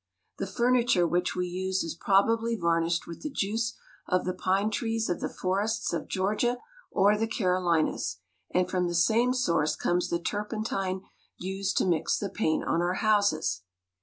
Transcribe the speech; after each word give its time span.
The 0.39 0.47
furniture 0.47 1.05
which 1.05 1.35
we 1.35 1.45
use 1.45 1.83
is 1.83 1.93
probably 1.93 2.55
varnished 2.55 3.05
with 3.05 3.21
the 3.21 3.29
juice 3.29 3.77
of 4.07 4.25
the 4.25 4.33
pine 4.33 4.71
trees 4.71 5.09
of 5.09 5.19
the 5.19 5.29
forests 5.29 5.93
of 5.93 6.07
Georgia 6.07 6.57
or 6.89 7.15
the 7.15 7.27
Carolinas, 7.27 8.17
and 8.51 8.67
from 8.67 8.87
the 8.87 8.95
same 8.95 9.31
source 9.31 9.75
comes 9.75 10.09
the 10.09 10.17
tur 10.17 10.45
pentine 10.51 11.01
used 11.37 11.77
to 11.77 11.85
mix 11.85 12.17
the 12.17 12.29
paint 12.31 12.63
on 12.63 12.81
our 12.81 12.95
houses. 12.95 13.61